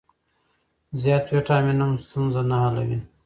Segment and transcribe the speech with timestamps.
[1.01, 2.99] زیات ویټامین هم ستونزه نه حلوي.